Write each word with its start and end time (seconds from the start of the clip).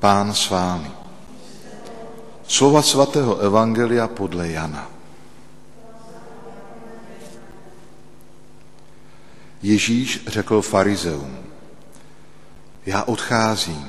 Pán 0.00 0.34
s 0.34 0.48
vámi. 0.50 0.90
Slova 2.48 2.82
svatého 2.82 3.38
Evangelia 3.38 4.08
podle 4.08 4.48
Jana. 4.48 4.88
Ježíš 9.62 10.24
řekl 10.26 10.62
farizeum, 10.62 11.36
já 12.86 13.02
odcházím, 13.02 13.86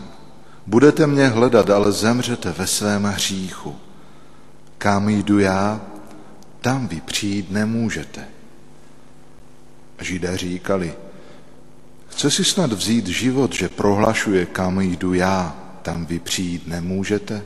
budete 0.67 1.07
mě 1.07 1.27
hledat, 1.27 1.69
ale 1.69 1.91
zemřete 1.91 2.51
ve 2.51 2.67
svém 2.67 3.03
hříchu. 3.03 3.75
Kam 4.77 5.09
jdu 5.09 5.39
já, 5.39 5.81
tam 6.61 6.87
vy 6.87 7.01
přijít 7.01 7.51
nemůžete. 7.51 8.27
Židé 10.01 10.37
říkali, 10.37 10.93
chce 12.07 12.31
si 12.31 12.43
snad 12.43 12.73
vzít 12.73 13.07
život, 13.07 13.53
že 13.53 13.69
prohlašuje, 13.69 14.45
kam 14.45 14.81
jdu 14.81 15.13
já, 15.13 15.60
tam 15.81 16.05
vy 16.05 16.19
přijít 16.19 16.67
nemůžete? 16.67 17.43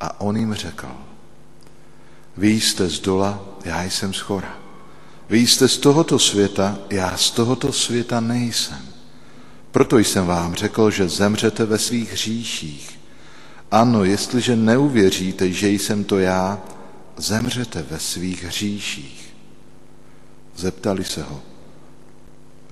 A 0.00 0.20
on 0.20 0.36
jim 0.36 0.54
řekl, 0.54 0.88
vy 2.36 2.50
jste 2.50 2.88
z 2.88 3.00
dola, 3.00 3.44
já 3.64 3.82
jsem 3.82 4.14
z 4.14 4.18
chora. 4.18 4.58
Vy 5.28 5.38
jste 5.38 5.68
z 5.68 5.78
tohoto 5.78 6.18
světa, 6.18 6.78
já 6.90 7.16
z 7.16 7.30
tohoto 7.30 7.72
světa 7.72 8.20
nejsem. 8.20 8.88
Proto 9.70 9.98
jsem 9.98 10.26
vám 10.26 10.54
řekl, 10.54 10.90
že 10.90 11.08
zemřete 11.08 11.64
ve 11.64 11.78
svých 11.78 12.12
hříších. 12.12 12.98
Ano, 13.70 14.04
jestliže 14.04 14.56
neuvěříte, 14.56 15.52
že 15.52 15.68
jsem 15.70 16.04
to 16.04 16.18
já, 16.18 16.60
zemřete 17.16 17.82
ve 17.90 17.98
svých 17.98 18.44
hříších. 18.44 19.34
Zeptali 20.56 21.04
se 21.04 21.22
ho, 21.22 21.42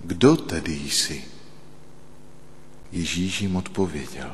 kdo 0.05 0.37
tedy 0.37 0.73
jsi? 0.73 1.25
Ježíš 2.93 3.41
jim 3.41 3.57
odpověděl, 3.57 4.31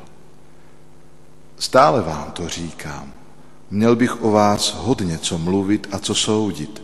stále 1.58 2.02
vám 2.02 2.30
to 2.30 2.48
říkám, 2.48 3.12
měl 3.70 3.96
bych 3.96 4.22
o 4.22 4.30
vás 4.30 4.74
hodně 4.74 5.18
co 5.18 5.38
mluvit 5.38 5.88
a 5.92 5.98
co 5.98 6.14
soudit, 6.14 6.82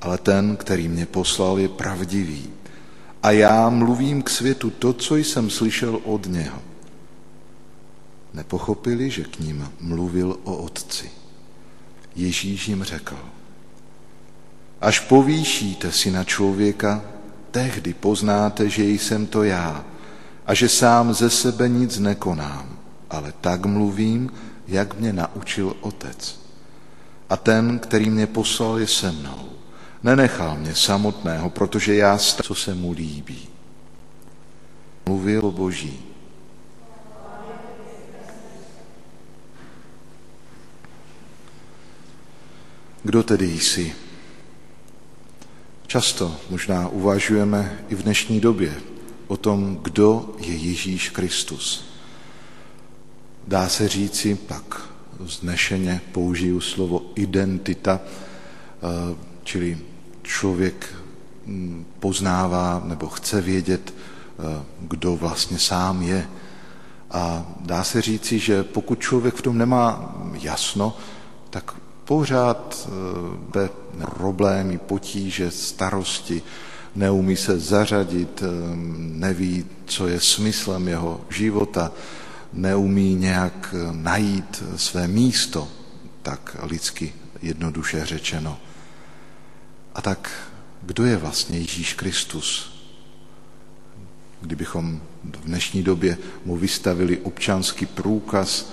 ale 0.00 0.18
ten, 0.18 0.56
který 0.56 0.88
mě 0.88 1.06
poslal, 1.06 1.58
je 1.58 1.68
pravdivý. 1.68 2.50
A 3.22 3.30
já 3.30 3.70
mluvím 3.70 4.22
k 4.22 4.30
světu 4.30 4.70
to, 4.70 4.92
co 4.92 5.16
jsem 5.16 5.50
slyšel 5.50 6.00
od 6.04 6.26
něho. 6.26 6.58
Nepochopili, 8.34 9.10
že 9.10 9.24
k 9.24 9.38
ním 9.38 9.68
mluvil 9.80 10.38
o 10.44 10.56
otci. 10.56 11.10
Ježíš 12.16 12.68
jim 12.68 12.84
řekl, 12.84 13.16
až 14.80 15.00
povýšíte 15.00 15.92
si 15.92 16.10
na 16.10 16.24
člověka, 16.24 17.02
tehdy 17.50 17.94
poznáte, 17.94 18.68
že 18.68 18.84
jsem 18.84 19.26
to 19.26 19.42
já 19.42 19.84
a 20.46 20.54
že 20.54 20.68
sám 20.68 21.14
ze 21.14 21.30
sebe 21.30 21.68
nic 21.68 21.98
nekonám, 21.98 22.78
ale 23.10 23.32
tak 23.40 23.66
mluvím, 23.66 24.30
jak 24.68 24.94
mě 24.94 25.12
naučil 25.12 25.76
otec. 25.80 26.40
A 27.30 27.36
ten, 27.36 27.78
který 27.78 28.10
mě 28.10 28.26
poslal, 28.26 28.78
je 28.78 28.86
se 28.86 29.12
mnou. 29.12 29.48
Nenechal 30.02 30.56
mě 30.56 30.74
samotného, 30.74 31.50
protože 31.50 31.94
já 31.94 32.18
stám, 32.18 32.44
co 32.44 32.54
se 32.54 32.74
mu 32.74 32.92
líbí. 32.92 33.48
Mluvil 35.06 35.46
o 35.46 35.52
Boží. 35.52 36.00
Kdo 43.02 43.22
tedy 43.22 43.46
jsi? 43.46 43.94
Často 45.86 46.36
možná 46.50 46.88
uvažujeme 46.88 47.78
i 47.88 47.94
v 47.94 48.02
dnešní 48.02 48.40
době 48.40 48.91
o 49.32 49.36
tom, 49.36 49.80
kdo 49.82 50.34
je 50.38 50.54
Ježíš 50.54 51.08
Kristus. 51.08 51.84
Dá 53.48 53.68
se 53.68 53.88
říci, 53.88 54.34
pak 54.34 54.88
znešeně 55.20 56.00
použiju 56.12 56.60
slovo 56.60 57.02
identita, 57.14 58.00
eh, 58.00 59.16
čili 59.44 59.78
člověk 60.22 60.94
hm, 61.46 61.84
poznává 62.00 62.82
nebo 62.84 63.08
chce 63.08 63.40
vědět, 63.40 63.94
eh, 63.94 64.64
kdo 64.80 65.16
vlastně 65.16 65.58
sám 65.58 66.02
je. 66.02 66.28
A 67.10 67.46
dá 67.60 67.84
se 67.84 68.02
říci, 68.02 68.38
že 68.38 68.64
pokud 68.64 69.00
člověk 69.00 69.34
v 69.34 69.42
tom 69.42 69.58
nemá 69.58 70.14
jasno, 70.32 70.96
tak 71.50 71.72
pořád 72.04 72.88
be 73.52 73.64
eh, 73.64 74.06
problémy, 74.06 74.78
potíže, 74.78 75.50
starosti, 75.50 76.42
neumí 76.94 77.36
se 77.36 77.58
zařadit, 77.58 78.42
eh, 78.42 78.46
neví, 78.96 79.64
co 79.86 80.08
je 80.08 80.20
smyslem 80.20 80.88
jeho 80.88 81.20
života, 81.30 81.92
neumí 82.52 83.14
nějak 83.14 83.74
najít 83.92 84.62
své 84.76 85.08
místo, 85.08 85.68
tak 86.22 86.56
lidsky 86.62 87.12
jednoduše 87.42 88.06
řečeno. 88.06 88.58
A 89.94 90.02
tak 90.02 90.30
kdo 90.82 91.04
je 91.04 91.16
vlastně 91.16 91.58
Ježíš 91.58 91.94
Kristus? 91.94 92.72
Kdybychom 94.40 95.00
v 95.24 95.44
dnešní 95.44 95.82
době 95.82 96.18
mu 96.44 96.56
vystavili 96.56 97.18
občanský 97.18 97.86
průkaz, 97.86 98.72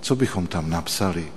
co 0.00 0.16
bychom 0.16 0.46
tam 0.46 0.70
napsali? 0.70 1.32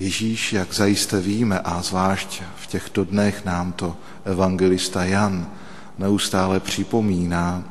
Ježíš, 0.00 0.52
jak 0.52 0.72
zajisté 0.72 1.20
víme, 1.20 1.60
a 1.60 1.82
zvlášť 1.82 2.42
v 2.56 2.66
těchto 2.66 3.04
dnech 3.04 3.44
nám 3.44 3.72
to 3.72 3.96
evangelista 4.24 5.04
Jan 5.04 5.50
neustále 5.98 6.60
připomíná, 6.60 7.64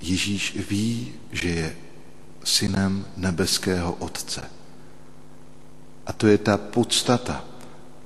Ježíš 0.00 0.56
ví, 0.70 1.12
že 1.32 1.48
je 1.48 1.76
synem 2.44 3.04
nebeského 3.16 3.92
Otce. 3.92 4.42
A 6.06 6.12
to 6.12 6.26
je 6.26 6.38
ta 6.38 6.56
podstata, 6.56 7.44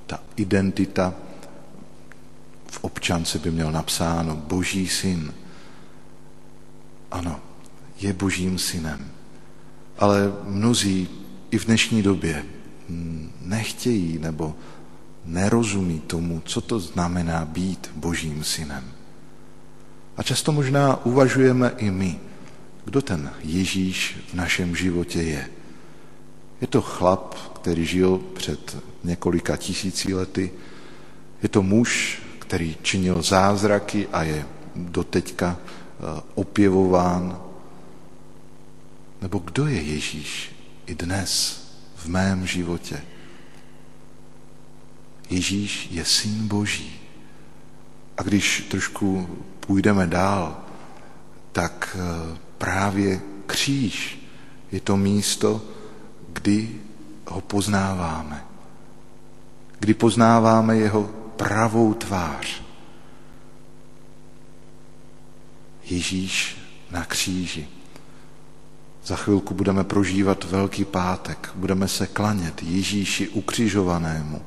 ta 0.05 0.19
identita 0.35 1.13
v 2.71 2.83
občance 2.83 3.39
by 3.39 3.51
měl 3.51 3.71
napsáno 3.71 4.35
Boží 4.35 4.87
syn. 4.87 5.33
Ano, 7.11 7.39
je 7.99 8.13
Božím 8.13 8.59
synem. 8.59 9.11
Ale 9.97 10.33
mnozí 10.43 11.09
i 11.51 11.57
v 11.57 11.65
dnešní 11.65 12.03
době 12.03 12.45
nechtějí 13.41 14.19
nebo 14.19 14.55
nerozumí 15.25 15.99
tomu, 15.99 16.41
co 16.45 16.61
to 16.61 16.79
znamená 16.79 17.45
být 17.45 17.91
Božím 17.95 18.43
synem. 18.43 18.83
A 20.17 20.23
často 20.23 20.51
možná 20.51 21.05
uvažujeme 21.05 21.73
i 21.77 21.91
my, 21.91 22.19
kdo 22.85 23.01
ten 23.01 23.31
Ježíš 23.43 24.17
v 24.31 24.33
našem 24.33 24.75
životě 24.75 25.21
je. 25.21 25.49
Je 26.61 26.67
to 26.67 26.81
chlap, 26.81 27.35
který 27.35 27.85
žil 27.85 28.17
před 28.33 28.77
několika 29.03 29.57
tisíci 29.57 30.13
lety. 30.13 30.51
Je 31.43 31.49
to 31.49 31.63
muž, 31.63 32.21
který 32.39 32.77
činil 32.81 33.21
zázraky 33.21 34.07
a 34.13 34.23
je 34.23 34.45
doteďka 34.75 35.57
eh, 35.59 36.21
opěvován. 36.35 37.41
Nebo 39.21 39.39
kdo 39.39 39.67
je 39.67 39.81
Ježíš 39.81 40.51
i 40.85 40.95
dnes 40.95 41.66
v 41.97 42.05
mém 42.05 42.47
životě? 42.47 43.01
Ježíš 45.29 45.87
je 45.91 46.05
syn 46.05 46.47
Boží. 46.47 46.99
A 48.17 48.23
když 48.23 48.67
trošku 48.69 49.29
půjdeme 49.59 50.07
dál, 50.07 50.57
tak 51.51 51.97
eh, 51.99 52.37
právě 52.57 53.21
kříž 53.45 54.19
je 54.71 54.79
to 54.79 54.97
místo, 54.97 55.61
kdy 56.33 56.81
ho 57.27 57.41
poznáváme. 57.41 58.45
Kdy 59.79 59.93
poznáváme 59.93 60.77
jeho 60.77 61.03
pravou 61.35 61.93
tvář. 61.93 62.61
Ježíš 65.83 66.57
na 66.91 67.05
kříži. 67.05 67.67
Za 69.07 69.15
chvilku 69.15 69.53
budeme 69.53 69.83
prožívat 69.83 70.43
Velký 70.43 70.85
pátek, 70.85 71.51
budeme 71.55 71.87
se 71.87 72.07
klanět 72.07 72.63
Ježíši 72.63 73.29
ukřižovanému. 73.29 74.41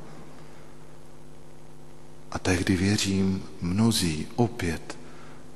A 2.31 2.39
tehdy 2.39 2.75
věřím, 2.75 3.43
mnozí 3.61 4.27
opět 4.35 4.97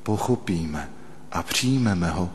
pochopíme 0.04 0.90
a 1.32 1.44
přijmeme 1.44 2.10
ho 2.10 2.30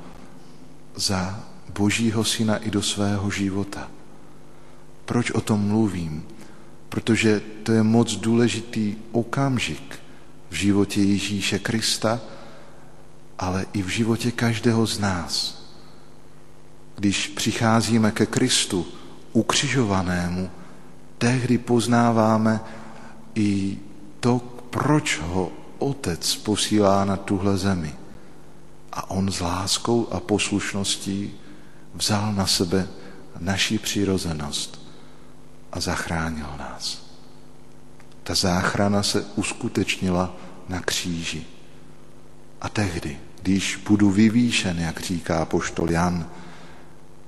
za 0.94 1.44
Božího 1.78 2.25
syna 2.25 2.56
i 2.56 2.70
do 2.70 2.82
svého 2.82 3.31
života. 3.31 3.90
Proč 5.05 5.31
o 5.31 5.40
tom 5.40 5.61
mluvím? 5.61 6.26
Protože 6.88 7.40
to 7.62 7.72
je 7.72 7.82
moc 7.82 8.17
důležitý 8.17 8.96
okamžik 9.12 9.99
v 10.50 10.55
životě 10.55 11.00
Ježíše 11.00 11.58
Krista, 11.58 12.20
ale 13.38 13.67
i 13.72 13.82
v 13.82 13.88
životě 13.88 14.31
každého 14.31 14.87
z 14.87 14.99
nás. 14.99 15.59
Když 17.00 17.26
přicházíme 17.26 18.11
ke 18.11 18.26
Kristu, 18.26 18.87
ukřižovanému, 19.32 20.50
tehdy 21.19 21.58
poznáváme 21.58 22.61
i 23.35 23.79
to, 24.20 24.38
proč 24.70 25.19
ho 25.19 25.52
Otec 25.79 26.37
posílá 26.37 27.05
na 27.05 27.17
tuhle 27.17 27.56
zemi. 27.56 27.94
a 28.93 29.11
on 29.11 29.32
s 29.32 29.41
láskou 29.41 30.08
a 30.12 30.20
poslušností 30.20 31.32
vzal 31.94 32.32
na 32.32 32.47
sebe 32.47 32.88
naši 33.38 33.79
přirozenost 33.79 34.87
a 35.73 35.81
zachránil 35.81 36.49
nás. 36.58 37.03
Ta 38.23 38.35
záchrana 38.35 39.03
se 39.03 39.25
uskutečnila 39.37 40.37
na 40.69 40.81
kříži. 40.81 41.46
A 42.61 42.69
tehdy, 42.69 43.19
když 43.43 43.76
budu 43.88 44.11
vyvýšen, 44.11 44.79
jak 44.79 45.00
říká 45.00 45.44
poštol 45.44 45.91
Jan, 45.91 46.26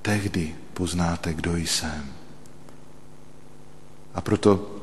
tehdy 0.03 0.55
poznáte, 0.73 1.33
kdo 1.33 1.55
jsem. 1.55 2.13
A 4.13 4.21
proto, 4.21 4.75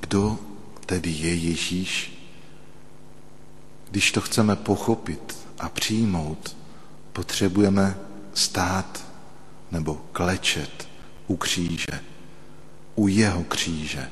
kdo 0.00 0.38
tedy 0.86 1.10
je 1.10 1.34
Ježíš? 1.34 2.18
Když 3.90 4.12
to 4.12 4.20
chceme 4.20 4.56
pochopit 4.56 5.36
a 5.58 5.68
přijmout, 5.68 6.56
potřebujeme 7.12 7.96
stát 8.34 9.04
nebo 9.70 10.00
klečet 10.12 10.88
u 11.26 11.36
kříže, 11.36 12.00
u 12.94 13.08
jeho 13.08 13.44
kříže. 13.44 14.10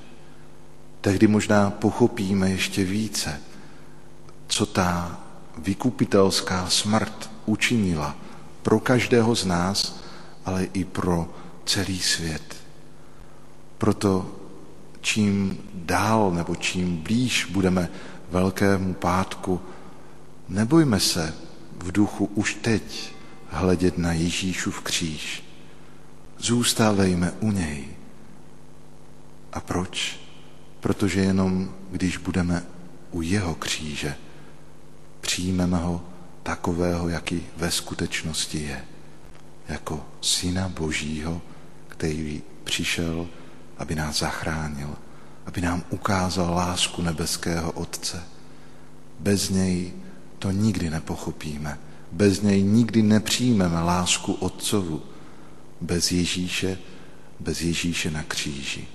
Tehdy 1.00 1.26
možná 1.26 1.70
pochopíme 1.70 2.50
ještě 2.50 2.84
více, 2.84 3.40
co 4.46 4.66
ta 4.66 5.20
vykupitelská 5.58 6.70
smrt 6.70 7.30
učinila 7.46 8.16
pro 8.62 8.80
každého 8.80 9.34
z 9.34 9.44
nás, 9.44 10.05
ale 10.46 10.64
i 10.64 10.84
pro 10.84 11.34
celý 11.64 12.00
svět. 12.00 12.56
Proto 13.78 14.36
čím 15.00 15.58
dál 15.74 16.30
nebo 16.30 16.56
čím 16.56 16.96
blíž 16.96 17.44
budeme 17.44 17.88
Velkému 18.30 18.94
pátku, 18.94 19.60
nebojme 20.48 21.00
se 21.00 21.34
v 21.78 21.92
duchu 21.92 22.24
už 22.24 22.54
teď 22.54 23.12
hledět 23.48 23.98
na 23.98 24.12
Ježíšův 24.12 24.80
kříž. 24.80 25.44
Zůstávejme 26.38 27.32
u 27.40 27.50
něj. 27.50 27.84
A 29.52 29.60
proč? 29.60 30.20
Protože 30.80 31.20
jenom 31.20 31.74
když 31.90 32.16
budeme 32.16 32.62
u 33.10 33.22
jeho 33.22 33.54
kříže, 33.54 34.14
přijmeme 35.20 35.76
ho 35.76 36.02
takového, 36.42 37.08
jaký 37.08 37.42
ve 37.56 37.70
skutečnosti 37.70 38.58
je. 38.62 38.84
Jako 39.68 40.06
syna 40.20 40.68
Božího, 40.68 41.42
který 41.88 42.42
přišel, 42.64 43.26
aby 43.78 43.94
nás 43.94 44.18
zachránil, 44.18 44.96
aby 45.46 45.60
nám 45.60 45.82
ukázal 45.90 46.54
lásku 46.54 47.02
nebeského 47.02 47.72
Otce. 47.72 48.22
Bez 49.20 49.50
něj 49.50 49.92
to 50.38 50.50
nikdy 50.50 50.90
nepochopíme. 50.90 51.78
Bez 52.12 52.42
něj 52.42 52.62
nikdy 52.62 53.02
nepřijmeme 53.02 53.80
lásku 53.80 54.32
Otcovu. 54.32 55.02
Bez 55.80 56.12
Ježíše, 56.12 56.78
bez 57.40 57.60
Ježíše 57.60 58.10
na 58.10 58.22
kříži. 58.22 58.88